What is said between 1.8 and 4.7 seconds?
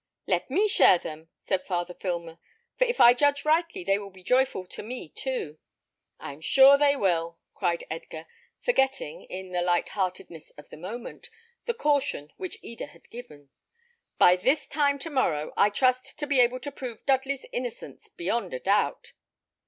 Filmer; "for if I judge rightly they will be joyful